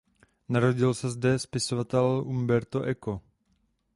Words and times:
Narodil 0.49 0.93
se 0.93 1.09
zde 1.09 1.39
spisovatel 1.39 2.23
Umberto 2.25 2.83
Eco. 2.85 3.21